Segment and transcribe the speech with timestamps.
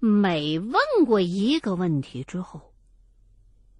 [0.00, 2.74] 每问过一个问题之后，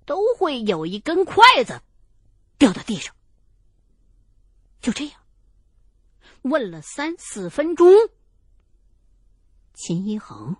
[0.04, 1.80] 都会有一根筷子
[2.58, 3.16] 掉到地上。
[4.82, 5.20] 就这样，
[6.42, 7.90] 问了三四分钟，
[9.72, 10.54] 秦一恒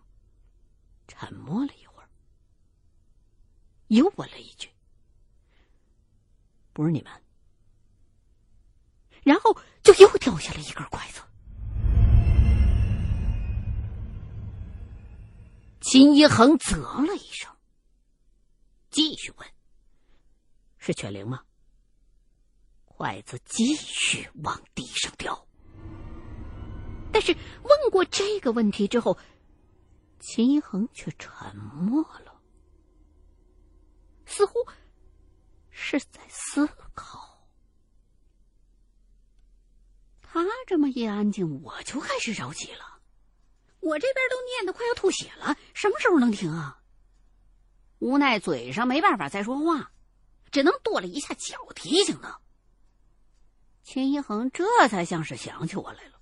[1.06, 2.08] 沉默了一会儿，
[3.88, 4.70] 又问了一句
[6.72, 7.12] ：“不是你们？”
[9.22, 11.20] 然后就又掉下了一根筷子。
[15.80, 16.76] 秦一恒啧
[17.06, 17.50] 了一声，
[18.90, 19.48] 继续问
[20.76, 21.42] ：“是犬灵吗？”
[22.84, 25.46] 筷子继续往地上掉。
[27.10, 27.32] 但是
[27.62, 29.18] 问过这个问题之后，
[30.20, 32.40] 秦一恒却沉默了，
[34.26, 34.54] 似乎
[35.70, 37.48] 是在思考。
[40.20, 42.99] 他这么一安静，我就开始着急了。
[43.80, 46.78] 我这边都念的快要吐血了，什么时候能停啊？
[47.98, 49.90] 无奈嘴上没办法再说话，
[50.50, 52.38] 只能跺了一下脚提醒他。
[53.82, 56.12] 秦一恒这才像是想起我来了，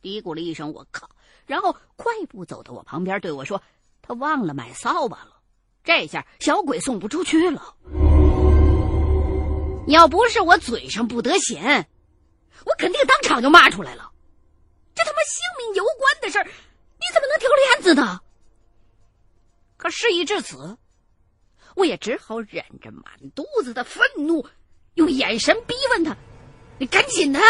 [0.00, 1.10] 嘀咕了一声“我靠”，
[1.46, 3.62] 然后快步走到我旁边，对我说
[4.02, 5.40] ：“他忘了买扫把了，
[5.84, 7.76] 这下小鬼送不出去了。
[9.88, 11.88] 要不是我嘴上不得闲，
[12.64, 14.10] 我肯定当场就骂出来了。
[14.94, 16.50] 这他妈性命攸关的事儿，
[17.06, 18.20] 你怎么能挑帘子呢？”
[19.78, 20.76] 可事已至此，
[21.76, 23.04] 我也只好忍着满
[23.34, 24.44] 肚子的愤怒，
[24.94, 26.16] 用眼神逼问他。
[26.78, 27.40] 你赶紧的！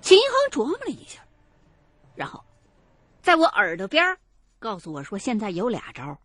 [0.00, 1.20] 秦一恒琢磨了一下，
[2.14, 2.42] 然后
[3.20, 4.16] 在我耳朵边
[4.58, 6.18] 告诉我说：“现在有俩招，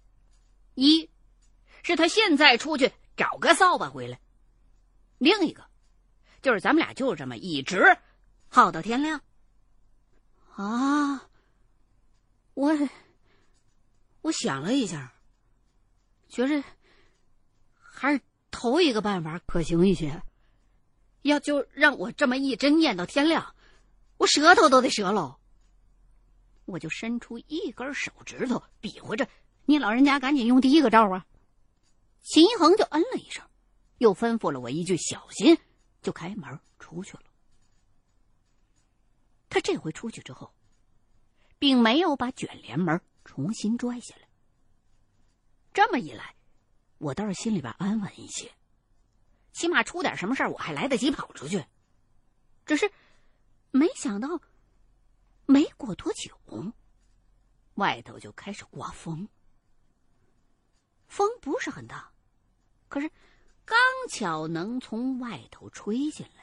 [0.76, 1.10] 一
[1.82, 4.18] 是他现在出去找个扫把回来；
[5.18, 5.66] 另一个
[6.42, 7.98] 就是咱们俩就这么一直
[8.48, 9.20] 耗到天亮。”
[10.56, 11.30] 啊！
[12.54, 12.72] 我
[14.22, 15.14] 我想了一下，
[16.30, 16.64] 觉着
[17.80, 20.22] 还是头一个办法可行一些。
[21.24, 23.56] 要就让我这么一直念到天亮，
[24.18, 25.40] 我舌头都得折喽。
[26.66, 29.28] 我就伸出一根手指头，比划着
[29.66, 31.26] ：“你老人家赶紧用第一个招啊！”
[32.22, 33.44] 秦一恒就嗯了一声，
[33.98, 35.58] 又吩咐了我一句“小心”，
[36.04, 37.24] 就开门出去了。
[39.54, 40.52] 他这回出去之后，
[41.60, 44.28] 并没有把卷帘门重新拽下来。
[45.72, 46.36] 这么一来，
[46.98, 48.52] 我倒是心里边安稳一些。
[49.52, 51.64] 起码出点什么事儿，我还来得及跑出去。
[52.66, 52.92] 只是
[53.70, 54.42] 没想到，
[55.46, 56.36] 没过多久，
[57.76, 59.30] 外头就开始刮风。
[61.06, 62.12] 风不是很大，
[62.88, 63.08] 可是
[63.66, 63.78] 刚
[64.10, 66.43] 巧能从外头吹进来，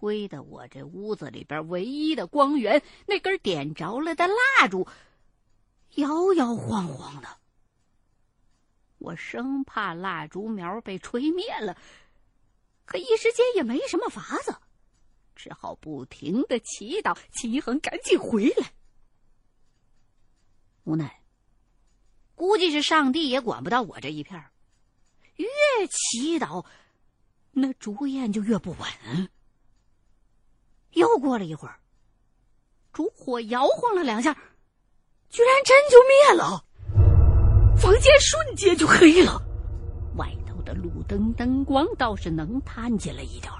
[0.00, 4.88] 吹的我这屋子里边唯一的光源——那根点着了的蜡烛，
[5.96, 7.28] 摇摇晃晃的。
[8.96, 11.76] 我生怕蜡烛苗被吹灭了，
[12.86, 14.56] 可一时间也没什么法子，
[15.36, 18.72] 只好不停的祈祷齐恒赶紧回来。
[20.84, 21.20] 无奈，
[22.34, 24.42] 估计是上帝也管不到我这一片
[25.36, 25.46] 越
[25.88, 26.64] 祈祷，
[27.52, 29.30] 那烛焰就越不稳。
[30.92, 31.76] 又过了一会儿，
[32.92, 34.36] 烛火摇晃了两下，
[35.28, 36.64] 居然真就灭了。
[37.76, 39.40] 房间瞬间就黑了，
[40.16, 43.52] 外头的路灯灯光倒是能探见了一点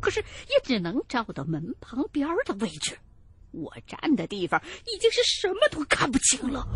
[0.00, 2.96] 可是也只能照到门旁边的位置。
[3.50, 6.66] 我站的地方已经是什么都看不清了。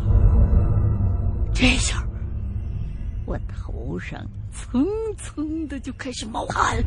[1.55, 2.07] 这下，
[3.27, 6.83] 我头上蹭蹭的就开始冒汗。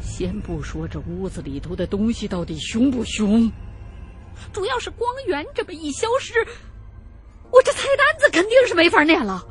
[0.00, 3.50] 先不说这屋子里头的东西到底凶不凶，
[4.52, 6.34] 主要是光源这么一消失。
[7.50, 9.46] 我这菜单子肯定是没法念了。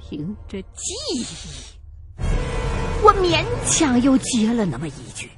[0.00, 1.24] 凭着记忆，
[3.02, 5.30] 我勉强又接了那么一句，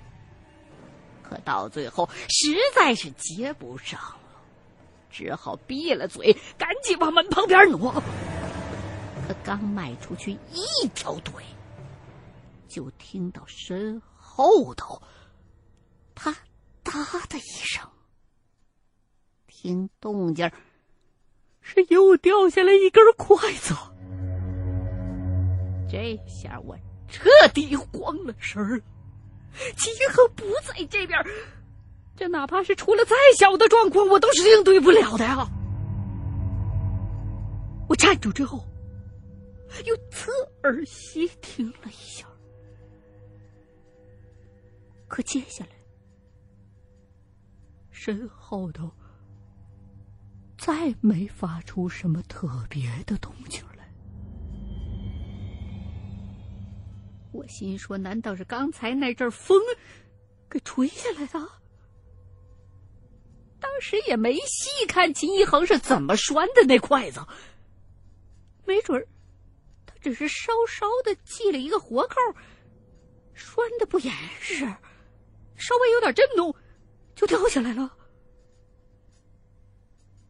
[1.23, 4.41] 可到最后实在是接不上了，
[5.11, 7.93] 只好闭了嘴，赶紧往门旁边挪。
[9.27, 11.43] 可刚迈出去一条腿，
[12.71, 15.03] 就听到身后头
[16.15, 16.33] “啪
[16.85, 17.85] 嗒”的一声。
[19.49, 20.49] 听动静
[21.61, 23.75] 是又掉下来一根筷子。
[25.91, 26.79] 这下我
[27.09, 28.81] 彻底慌了神儿。
[29.77, 31.19] 齐和不在这边，
[32.17, 35.45] 这哪怕是出了再小的状况，我都是应对不了的呀。
[37.89, 38.65] 我站住之后，
[39.85, 40.31] 又侧
[40.63, 42.25] 耳细听了一下，
[45.11, 45.71] 可接下来。
[47.91, 48.91] 身后头
[50.57, 53.93] 再没发出什么特别的动静来。
[57.33, 59.61] 我心说：难道是刚才那阵风
[60.49, 61.47] 给吹下来的？
[63.61, 67.21] 当时也没细看秦一恒是怎么拴的那筷子，
[68.65, 69.07] 没准儿
[69.85, 72.15] 他只是稍稍的系了一个活扣，
[73.35, 74.65] 拴的不严实，
[75.61, 76.53] 稍微有点震动
[77.15, 77.95] 就掉下来了。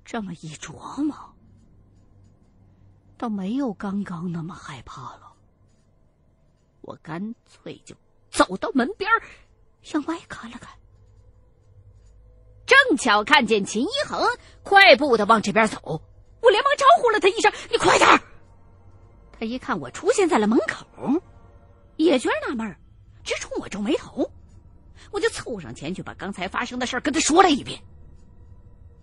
[0.04, 1.14] 这么一琢磨，
[3.16, 5.32] 倒没有刚刚那么害怕了。
[6.80, 7.94] 我干脆就
[8.30, 9.08] 走到门边
[9.82, 10.76] 向外看了看。
[12.66, 14.20] 正巧看见秦一恒
[14.64, 15.78] 快步的往这边走，
[16.42, 18.08] 我连忙招呼了他一声：“你快点
[19.30, 20.86] 他一看我出现在了门口，
[21.96, 22.76] 也觉得纳闷，
[23.22, 24.28] 直冲我皱眉头。
[25.10, 27.82] 我就凑上前去，把刚才发生的事跟他说了一遍。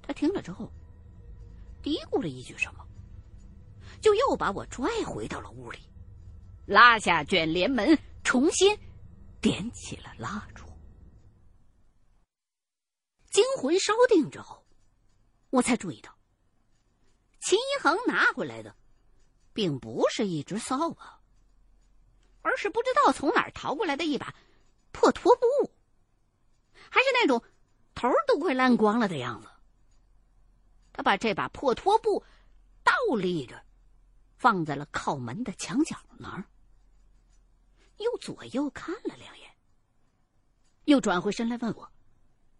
[0.01, 0.71] 他听了之后，
[1.81, 2.87] 嘀咕了一句什么，
[4.01, 5.79] 就又把我拽回到了屋里，
[6.65, 8.77] 拉下卷帘门，重新
[9.41, 10.65] 点起了蜡烛。
[13.29, 14.65] 惊魂稍定之后，
[15.49, 16.17] 我才注意到，
[17.41, 18.75] 秦一恒拿回来的，
[19.53, 21.19] 并不是一只扫把，
[22.41, 24.33] 而是不知道从哪儿淘过来的一把
[24.91, 25.71] 破拖布，
[26.89, 27.43] 还是那种
[27.95, 29.47] 头都快烂光了的样子。
[30.93, 32.23] 他把这把破拖布
[32.83, 33.63] 倒立着，
[34.37, 36.45] 放在了靠门的墙角那儿，
[37.97, 39.51] 又左右看了两眼，
[40.85, 41.91] 又转回身来问我：“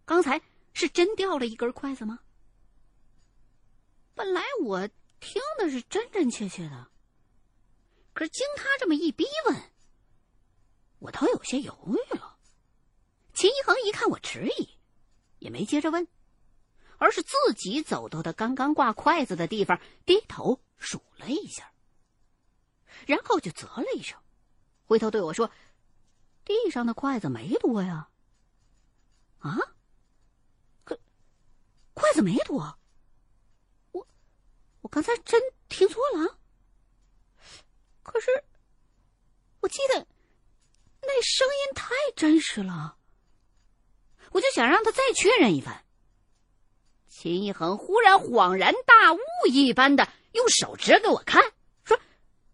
[0.04, 0.40] 刚才？”
[0.74, 2.20] 是真掉了一根筷子吗？
[4.14, 4.86] 本来我
[5.18, 6.88] 听的是真真切切的，
[8.12, 9.72] 可是经他这么一逼问，
[11.00, 12.37] 我倒有些犹豫了。
[13.38, 14.68] 秦一恒一看我迟疑，
[15.38, 16.08] 也没接着问，
[16.96, 21.72] 而是自己走到他刚刚挂筷子的地方，低头数了一下，
[23.06, 24.20] 然后就啧了一声，
[24.86, 25.52] 回头对我说
[26.44, 28.08] ：“地上的筷子没多呀。”
[29.38, 29.56] 啊？
[31.94, 32.76] 筷子没多，
[33.92, 34.04] 我
[34.80, 36.40] 我刚才真听错了。
[38.02, 38.32] 可是
[39.60, 40.04] 我记得
[41.02, 42.97] 那声音太真实了，
[44.32, 45.84] 我就想让他再确认一番。
[47.08, 51.42] 秦一恒忽然恍然大悟一般的用手指给我看，
[51.84, 51.98] 说：“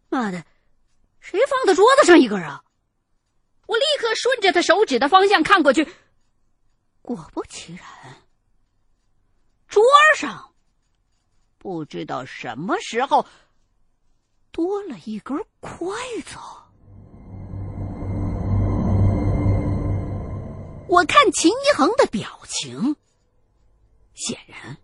[0.09, 0.45] 妈的，
[1.21, 2.65] 谁放在桌子上一根啊？”
[3.67, 5.87] 我立刻顺着他手指的方向看过去，
[7.03, 7.87] 果不其然。
[9.69, 9.83] 桌
[10.17, 10.55] 上
[11.59, 13.27] 不知道什么时候
[14.53, 16.37] 多了一根筷子。
[20.89, 22.97] 我看秦一恒的表情，
[24.15, 24.77] 显然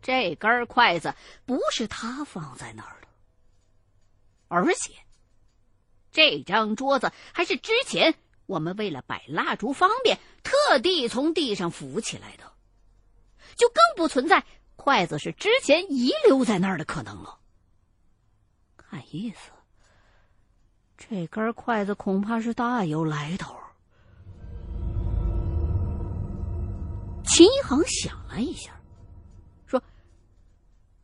[0.00, 1.14] 这根筷子
[1.44, 3.08] 不是他放在那儿的，
[4.48, 4.94] 而且
[6.10, 8.14] 这张桌子还是之前
[8.46, 12.52] 我们为了摆蜡烛方便，特地从地上扶起来的。
[13.54, 14.44] 就更不存在
[14.76, 17.38] 筷子是之前遗留在那儿的可能了。
[18.76, 19.50] 看意思，
[20.96, 23.61] 这根筷子恐怕是大有来头。
[27.24, 28.80] 秦一恒想了一下，
[29.66, 29.82] 说：“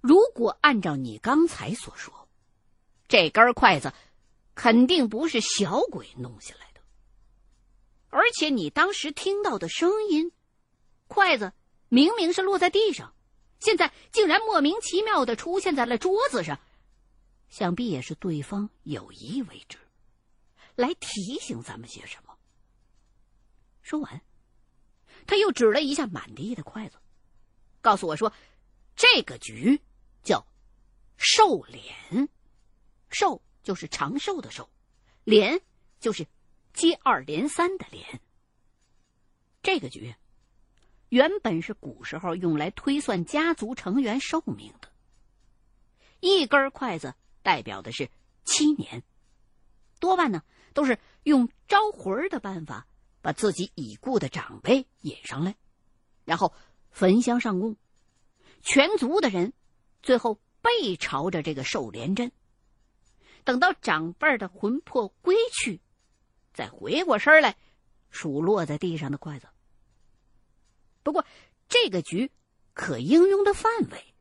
[0.01, 2.29] 如果按照你刚才所说，
[3.09, 3.93] 这根筷子
[4.55, 6.81] 肯定不是小鬼弄下来的，
[8.09, 10.33] 而且你当时听到的声音，
[11.07, 11.53] 筷子。”
[11.91, 13.15] 明明是落在地上，
[13.61, 16.61] 现在竟然莫名其妙的出现在了桌子上，
[17.49, 19.79] 想必也是对方有意为之，
[20.75, 22.37] 来提醒咱们些什么。
[23.81, 24.21] 说完，
[25.29, 26.97] 他又指了一下满地的筷子，
[27.81, 28.33] 告诉我说
[28.97, 29.81] ：“这个局
[30.25, 30.45] 叫
[31.17, 32.29] 寿连，
[33.11, 34.69] 寿就是长寿的寿，
[35.23, 35.61] 连
[36.01, 36.27] 就是
[36.73, 38.21] 接二连三的连。
[39.63, 40.13] 这个局。”
[41.11, 44.91] 原本是古时候用来推算家族成员寿命的，
[46.21, 48.11] 一根筷子代表的是
[48.45, 49.03] 七年，
[50.01, 50.43] 多半呢
[50.75, 52.87] 都是用招魂的办法
[53.29, 55.55] 把自己已故的长辈引上来，
[56.25, 56.55] 然后
[56.91, 57.77] 焚香上供，
[58.63, 59.53] 全族的人
[60.03, 62.33] 最后背朝着这个寿莲阵，
[63.45, 65.79] 等到长辈的魂魄归去，
[66.55, 67.55] 再回过身来
[68.09, 69.47] 数落在地上的筷子。
[71.03, 71.27] 不过，
[71.69, 72.33] 这个局
[72.73, 74.15] 可应用的范围，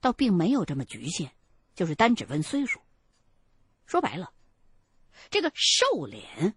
[0.00, 1.30] 倒并没有这么局限，
[1.76, 2.80] 就是单只问岁数。
[3.86, 4.32] 说白了，
[5.30, 6.56] 这个寿脸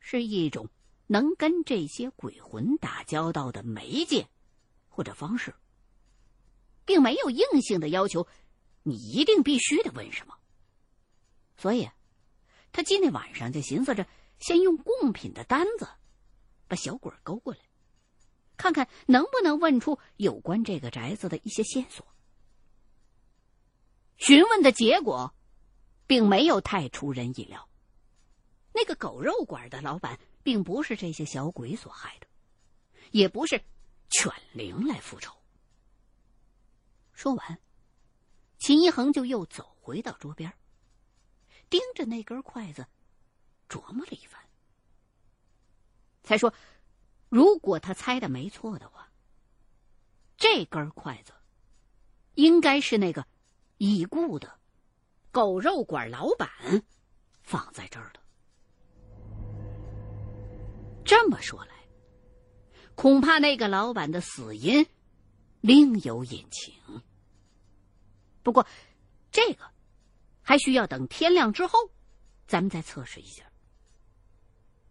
[0.00, 0.66] 是一种
[1.10, 4.28] 能跟这些鬼魂打交道的媒介
[4.88, 5.54] 或者方式，
[6.84, 8.28] 并没有硬性的要求，
[8.82, 10.34] 你一定必须得问什么。
[11.56, 11.88] 所以，
[12.72, 14.06] 他今天晚上就寻思着，
[14.38, 15.88] 先用贡品的单子
[16.68, 17.60] 把小鬼勾过来，
[18.58, 22.06] 看看能不能问出有关这个宅子的一些线索。
[24.18, 25.34] 询问的结果，
[26.06, 27.66] 并没有太出人意料。
[28.74, 30.20] 那个狗肉馆的老板。
[30.42, 32.26] 并不是这些小鬼所害的，
[33.10, 33.62] 也不是
[34.10, 35.34] 犬灵来复仇。
[37.12, 37.60] 说完，
[38.58, 40.52] 秦一恒就又走回到桌边，
[41.68, 42.86] 盯着那根筷子，
[43.68, 44.40] 琢磨了一番，
[46.22, 46.54] 才说
[47.28, 49.10] ：“如果他猜的没错的话，
[50.36, 51.32] 这根筷子
[52.34, 53.26] 应该是那个
[53.78, 54.58] 已故的
[55.30, 56.48] 狗肉馆老板
[57.42, 58.17] 放在这儿的。”
[61.08, 61.74] 这么说来，
[62.94, 64.86] 恐怕那个老板的死因
[65.62, 66.74] 另有隐情。
[68.42, 68.66] 不过，
[69.32, 69.64] 这个
[70.42, 71.78] 还需要等天亮之后，
[72.46, 73.50] 咱们再测试一下。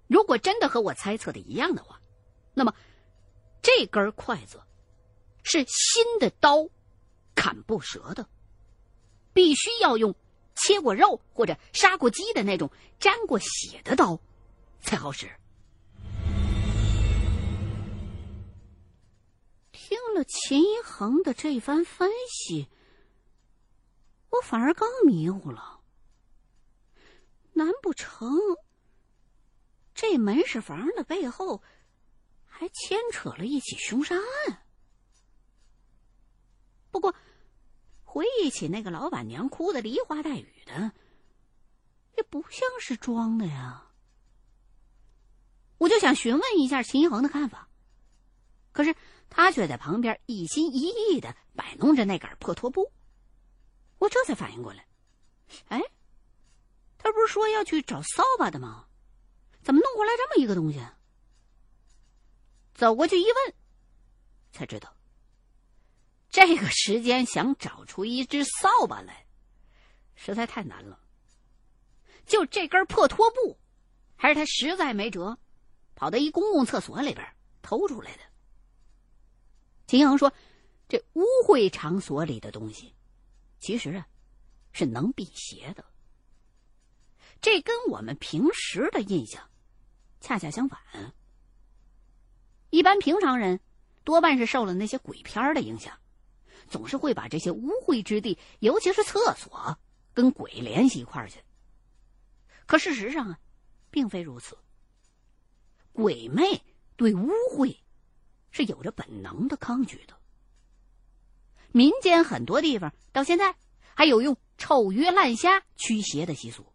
[0.07, 2.01] 如果真的和我猜测的一样的话，
[2.55, 2.73] 那么
[3.61, 4.59] 这根筷子
[5.43, 6.67] 是新的刀，
[7.35, 8.27] 砍不折的，
[9.33, 10.15] 必须要用
[10.55, 14.19] 切过肉或者杀过鸡的那种沾过血的刀
[14.81, 15.29] 才好使。
[20.17, 22.67] 了秦一恒的这番分析，
[24.31, 25.81] 我反而更迷糊了。
[27.53, 28.35] 难不成
[29.93, 31.61] 这门市房的背后
[32.45, 34.65] 还牵扯了一起凶杀案？
[36.89, 37.13] 不过
[38.03, 40.91] 回忆起那个老板娘哭的梨花带雨的，
[42.15, 43.91] 也不像是装的呀。
[45.77, 47.69] 我就想询问一下秦一恒的看法，
[48.71, 48.95] 可是。
[49.29, 52.91] 他却在旁边一心一意的摆弄着那杆破拖布，
[53.97, 54.87] 我这才反应过来，
[55.67, 55.81] 哎，
[56.97, 58.87] 他不是说要去找扫把的吗？
[59.61, 60.81] 怎么弄过来这么一个东西？
[62.73, 63.53] 走过去一问，
[64.51, 64.95] 才知道，
[66.29, 69.25] 这个时间想找出一只扫把来，
[70.15, 70.99] 实在太难了。
[72.25, 73.57] 就这根破拖布，
[74.15, 75.37] 还是他实在没辙，
[75.95, 77.25] 跑到一公共厕所里边
[77.61, 78.23] 偷出来的。
[79.87, 80.33] 秦阳说
[80.89, 82.93] ：“这污秽场所里的东西，
[83.57, 84.05] 其实啊，
[84.73, 85.85] 是能辟邪的。
[87.39, 89.49] 这跟我们平时的印象
[90.19, 90.77] 恰恰相反。
[92.69, 93.61] 一般平常人
[94.03, 95.97] 多半是受了那些鬼片的影响，
[96.67, 99.79] 总是会把这些污秽之地，尤其是厕所，
[100.13, 101.39] 跟鬼联系一块儿去。
[102.65, 103.39] 可事实上啊，
[103.89, 104.57] 并非如此。
[105.93, 106.61] 鬼魅
[106.97, 107.77] 对污秽。”
[108.57, 110.17] 是有着本能的抗拒的。
[111.71, 113.55] 民间很多地方到现在
[113.93, 116.65] 还有用臭鱼烂虾驱邪的习俗，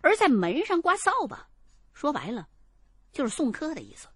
[0.00, 1.46] 而在门上挂扫把，
[1.92, 2.48] 说白了
[3.12, 4.08] 就是送客的意思，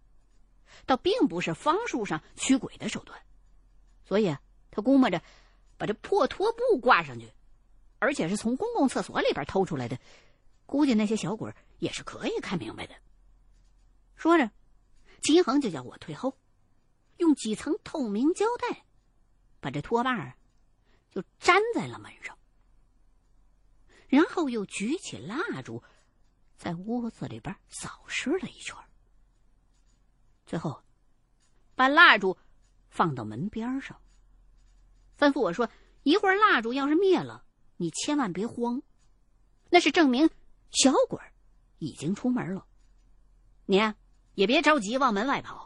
[0.87, 3.21] 倒并不是方术上驱鬼的手段。
[4.07, 5.21] 所以啊，他估摸着
[5.77, 7.31] 把这破拖布挂上去，
[7.99, 9.99] 而且是从公共厕所里边偷出来的，
[10.65, 12.95] 估计那些小鬼也是可以看明白的。
[14.17, 14.51] 说着，
[15.23, 16.39] 秦恒就叫我退后。
[17.19, 18.85] 用几层透明胶带，
[19.61, 20.37] 把这拖把儿
[21.11, 22.37] 就粘在了门上，
[24.09, 25.83] 然后又举起蜡烛，
[26.57, 28.77] 在屋子里边扫视了一圈，
[30.47, 30.83] 最后
[31.75, 32.37] 把蜡烛
[32.89, 34.01] 放到门边上，
[35.19, 35.71] 吩咐我说
[36.05, 37.45] ：“一会儿蜡烛要是灭了，
[37.77, 38.83] 你千万别慌，
[39.71, 40.29] 那是证明
[40.71, 41.19] 小鬼
[41.79, 42.67] 已经出门了，
[43.65, 43.81] 你
[44.35, 45.66] 也别着急往门外跑。”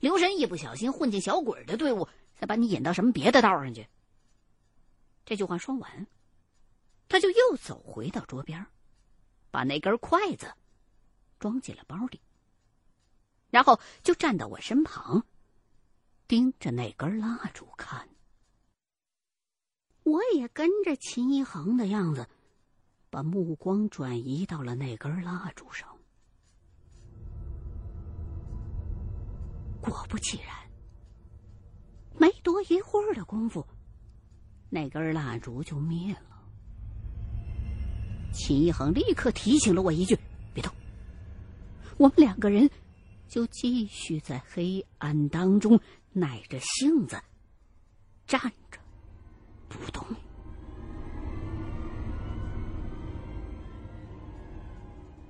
[0.00, 3.88] 留神，一不小心混进小鬼的队伍，再把你引到什么别的道上去。
[5.24, 6.06] 这句话说完，
[7.08, 8.66] 他就又走回到桌边，
[9.50, 10.52] 把那根筷子
[11.38, 12.20] 装进了包里，
[13.50, 15.26] 然后就站到我身旁，
[16.28, 18.08] 盯着那根蜡烛看。
[20.02, 22.28] 我也跟着秦一恒的样子，
[23.10, 25.95] 把目光转移到了那根蜡烛上。
[29.90, 30.54] 果不其然，
[32.18, 33.66] 没多一会儿的功夫，
[34.68, 36.42] 那根蜡烛就灭了。
[38.32, 40.18] 秦一恒立刻提醒了我一句
[40.52, 40.72] ：“别动。”
[41.96, 42.68] 我们两个人
[43.26, 45.80] 就继续在黑暗当中
[46.12, 47.18] 耐着性子
[48.26, 48.40] 站
[48.70, 48.78] 着
[49.68, 50.04] 不动。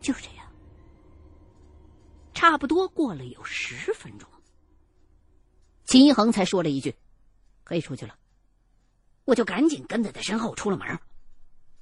[0.00, 0.46] 就这样，
[2.34, 4.28] 差不多过了有十分钟，
[5.96, 6.94] 秦一恒才说了一句
[7.64, 8.18] ：“可以出去了。”
[9.24, 10.86] 我就赶紧跟在他身后出了门。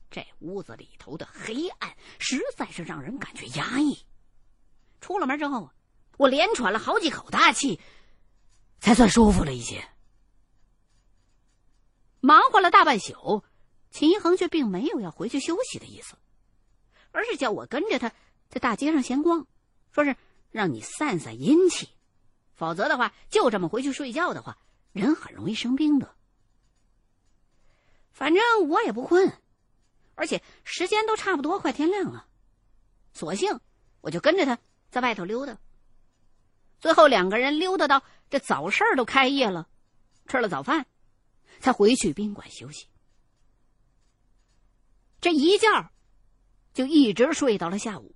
[0.09, 4.07] 这屋子里头的黑暗实在是让人感觉压抑。
[5.01, 5.69] 出了门之后，
[6.17, 7.81] 我连喘了好几口大气，
[8.79, 9.85] 才算舒服了一些。
[12.21, 13.43] 忙活了大半宿，
[13.91, 16.17] 秦一恒却并没有要回去休息的意思，
[17.11, 18.13] 而是叫我跟着他
[18.49, 19.45] 在大街上闲逛，
[19.91, 20.15] 说是
[20.53, 21.89] 让你散散阴气，
[22.55, 24.59] 否则的话，就这么回去睡觉的话，
[24.93, 26.15] 人很容易生病的。
[28.13, 29.33] 反正我也不困。
[30.17, 32.29] 而且时间都差不多，快天亮了，
[33.13, 33.59] 索性
[34.01, 34.57] 我就跟着他
[34.89, 35.59] 在外头溜达。
[36.79, 39.67] 最后两个人溜达到这早市都开业了，
[40.29, 40.87] 吃了早饭，
[41.59, 42.87] 才回去宾馆休息。
[45.21, 45.67] 这一觉
[46.73, 48.15] 就一直睡到了下午。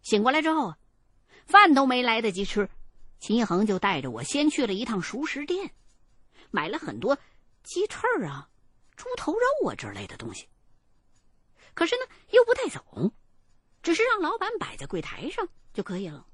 [0.00, 0.78] 醒过来之后啊，
[1.44, 2.70] 饭都没来得及吃，
[3.22, 5.70] 秦一恒就带着我先去了一趟熟食店，
[6.50, 7.16] 买了很多
[7.62, 8.48] 鸡翅啊、
[8.96, 10.48] 猪头肉啊之类的东西。
[11.72, 13.12] 可是呢，又不带走，
[13.80, 16.26] 只是让老板摆在柜台上就可以了。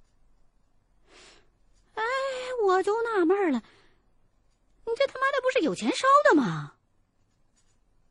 [1.92, 2.02] 哎，
[2.64, 3.62] 我就纳闷了，
[4.86, 6.72] 你这他妈的不是有钱烧的吗？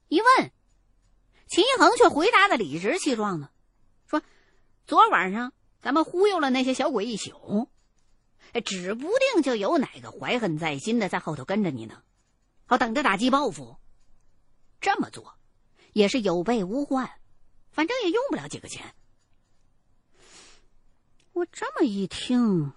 [0.07, 0.51] 一问，
[1.47, 3.49] 秦一恒却回答的理直气壮的，
[4.05, 4.21] 说
[4.85, 7.71] ：“昨晚上咱们忽悠了那些小鬼一宿，
[8.53, 12.01] 哎指不定就有哪个怀恨在心的在后头跟着你呢，
[12.65, 13.77] 好等着打击报复。
[14.79, 15.33] 这么做。”
[15.93, 17.09] 也是有备无患，
[17.71, 18.93] 反正也用不了几个钱。
[21.33, 22.71] 我这么一听，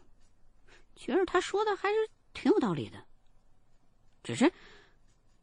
[0.97, 3.05] 觉得他说的还是挺有道理的。
[4.23, 4.50] 只是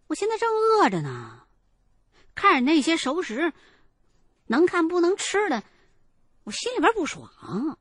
[0.08, 1.44] 我现在正饿着呢，
[2.34, 3.54] 看着那些熟食，
[4.48, 5.64] 能看不能吃的，
[6.46, 7.78] 我心里边不爽。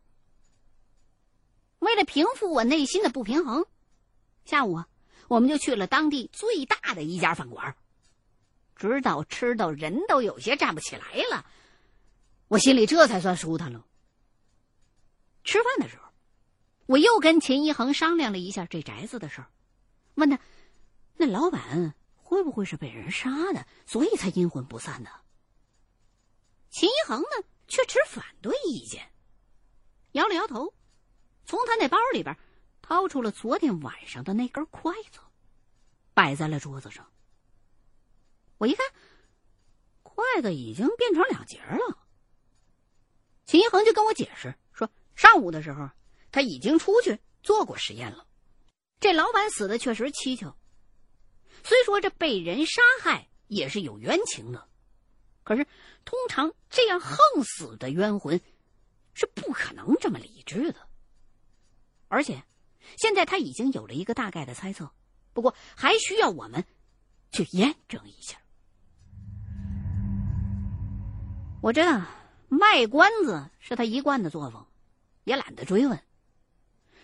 [1.97, 3.65] 为了平复我内心的不平衡，
[4.45, 4.85] 下午，
[5.29, 7.75] 我们就去了当地最大的一家饭馆。
[8.75, 11.47] 直到吃到人都有些站不起来了，
[12.49, 13.87] 我心里这才算舒坦了。
[15.43, 16.03] 吃饭的时候，
[16.85, 19.49] 我又跟秦一恒商量了一下这宅子的事儿，
[20.17, 20.39] 问他
[21.17, 25.09] ：“那老板会不会是被人杀的，所以才阴魂不散呢？”
[26.69, 29.11] 秦一恒呢，却持反对意见，
[30.13, 30.75] 摇了摇头，
[31.47, 32.37] 从他那包里边
[32.83, 35.21] 掏出了昨天晚上的那根筷子，
[36.13, 37.09] 摆在了桌子上。
[38.59, 38.85] 我一看，
[40.03, 41.99] 筷子已经变成两截了。
[43.45, 45.89] 秦一恒就跟我解释说，上午的时候
[46.33, 48.27] 他已经出去做过实验了。
[48.99, 50.57] 这老板死的确实蹊跷，
[51.63, 54.69] 虽说这被人杀害也是有冤情的，
[55.45, 55.65] 可是
[56.05, 58.41] 通常这样横死的冤魂
[59.15, 60.89] 是不可能这么理智的。
[62.09, 62.43] 而且
[62.97, 64.91] 现在他已经有了一个大概的猜测，
[65.33, 66.65] 不过还需要我们
[67.33, 68.39] 去验证一下。
[71.63, 72.01] 我知道
[72.49, 74.65] 卖关子是他一贯的作风，
[75.25, 76.01] 也懒得追问。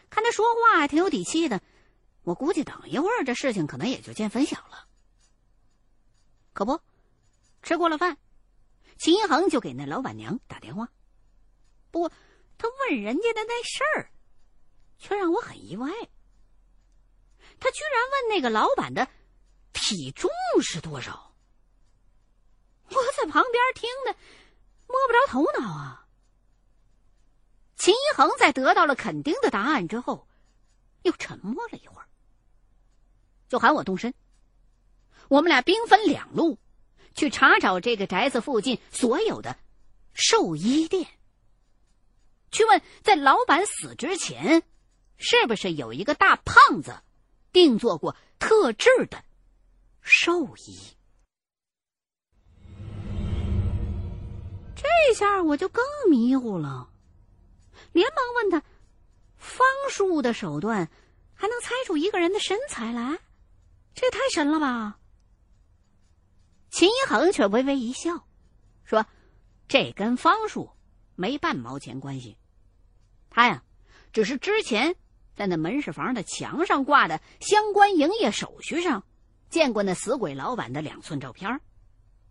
[0.09, 1.61] 看他说话还挺有底气的，
[2.23, 4.87] 我估计等一会儿这事情可能也就见分晓了。
[6.53, 6.81] 可不，
[7.63, 8.19] 吃过了饭，
[8.99, 10.89] 秦一恒就给那老板娘打电话。
[11.91, 12.13] 不过
[12.59, 14.13] 他问人家的那事儿，
[15.03, 15.91] 却让我很意外。
[17.59, 19.07] 他居然问那个老板的
[19.75, 20.31] 体重
[20.63, 21.35] 是多少。
[22.89, 24.17] 我在旁边听的。
[24.89, 26.07] 摸不着头脑啊！
[27.77, 30.29] 秦一恒在得到了肯定的答案之后，
[31.01, 32.07] 又沉默了一会儿，
[33.49, 34.13] 就喊我动身。
[35.29, 36.59] 我们俩兵分两路，
[37.15, 39.57] 去查找这个宅子附近所有的
[40.13, 41.09] 兽医店，
[42.51, 44.63] 去问在老板死之前，
[45.23, 47.01] 是不是有一个大胖子
[47.53, 49.25] 定做过特制的
[50.01, 50.97] 兽医。
[54.75, 56.91] 这下我就更迷糊了，
[57.93, 58.67] 连忙问他
[59.39, 60.91] ：“方术的手段
[61.35, 63.21] 还能猜出一个人的身材来？
[63.95, 64.99] 这也太神了吧！”
[66.71, 68.27] 秦一恒却微微一笑，
[68.85, 69.07] 说
[69.69, 70.71] ：“这跟方术
[71.15, 72.37] 没半毛钱关系。
[73.31, 73.63] 他呀，
[74.13, 74.97] 只是之前
[75.43, 79.05] 在那门市房的墙上挂的相关营业手续上
[79.51, 81.61] 见过那死鬼老板的两寸照片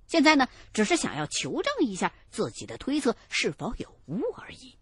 [0.08, 4.78] 现在呢，只是想要求证一下自己的推测是否有误而已。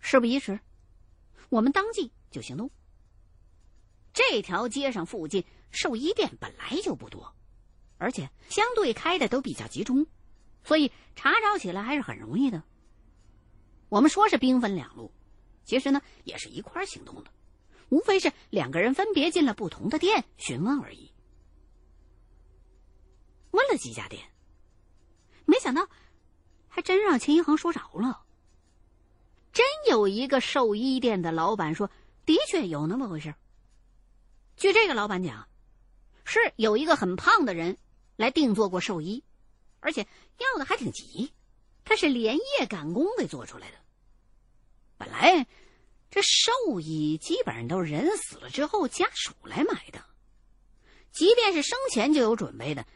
[0.00, 0.58] 事不宜迟，
[1.48, 2.72] 我们当即就行动。
[4.12, 7.36] 这条街上附近兽医店本来就不多，
[7.98, 10.08] 而且相对开的都比较集中，
[10.64, 12.64] 所以查找起来还是很容易的。
[13.88, 15.12] 我们说是兵分两路，
[15.68, 17.30] 其实呢也是一块行动的，
[17.90, 21.12] 无非是两个人分别进了不同的店询问而已。
[23.50, 24.30] 问了几家店，
[25.44, 25.86] 没想到
[26.68, 28.24] 还真让秦一恒说着了。
[29.52, 31.90] 真有一个寿衣店的老板说，
[32.24, 33.34] 的确有那么回事。
[34.56, 35.46] 据这个老板讲，
[36.24, 37.76] 是有一个很胖的人
[38.16, 39.22] 来定做过寿衣，
[39.80, 40.06] 而且
[40.38, 41.30] 要的还挺急，
[41.84, 43.76] 他是连夜赶工给做出来的。
[44.98, 45.46] 本来
[46.10, 50.04] 这寿衣基本上都是人死了之后家属来买的，
[51.12, 52.86] 即便是生前就有准备的，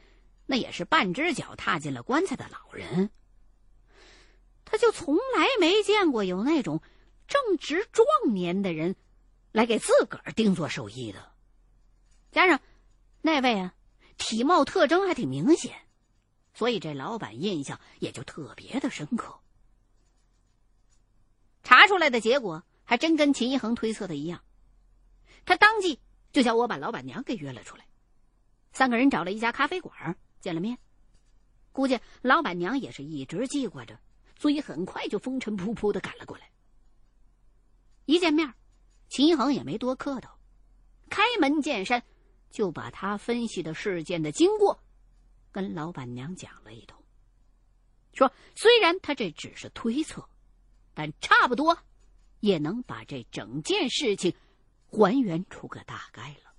[0.47, 3.11] 那也是半只脚踏进了棺材的老人。
[4.65, 6.81] 他就从来没见过有那种
[7.29, 8.97] 正值壮年的人
[9.53, 11.33] 来给自个儿定做寿衣的。
[12.31, 12.61] 加上
[13.21, 13.75] 那位啊，
[14.17, 15.77] 体貌特征还挺明显，
[16.55, 19.42] 所以这老板印象也就特别的深刻。
[21.93, 24.43] 出来的结果还真跟秦一恒推测的一样，
[25.45, 26.01] 他当即
[26.33, 27.87] 就叫我把老板娘给约了出来，
[28.73, 30.79] 三个人找了一家咖啡馆见了面。
[31.71, 34.01] 估计老板娘也是一直记挂着，
[34.39, 36.51] 所以很快就风尘仆仆的赶了过来。
[38.07, 38.55] 一见面，
[39.11, 40.39] 秦一恒也没多客套，
[41.11, 42.03] 开门见山。
[42.51, 44.83] 就把他分析的事件的经过，
[45.51, 46.99] 跟老板娘讲了一通。
[48.15, 50.27] 说虽然他这只是推测，
[50.95, 51.79] 但差不多
[52.41, 54.35] 也能把这整件事情
[54.91, 56.52] 还原出个大概了。